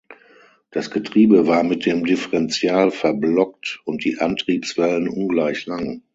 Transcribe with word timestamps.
Das 0.71 0.89
Getriebe 0.89 1.45
war 1.45 1.61
mit 1.61 1.85
dem 1.85 2.03
Differential 2.07 2.89
verblockt 2.89 3.81
und 3.85 4.03
die 4.03 4.17
Antriebswellen 4.17 5.07
ungleich 5.07 5.67
lang. 5.67 6.01